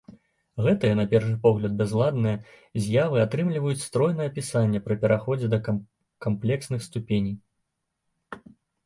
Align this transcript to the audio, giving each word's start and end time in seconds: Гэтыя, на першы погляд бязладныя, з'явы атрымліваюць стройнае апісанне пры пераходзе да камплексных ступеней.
Гэтыя, 0.67 0.93
на 0.99 1.03
першы 1.09 1.33
погляд 1.43 1.73
бязладныя, 1.81 2.37
з'явы 2.85 3.17
атрымліваюць 3.25 3.81
стройнае 3.89 4.25
апісанне 4.31 4.79
пры 4.87 4.97
пераходзе 5.05 5.47
да 5.53 5.59
камплексных 6.27 6.81
ступеней. 6.89 7.35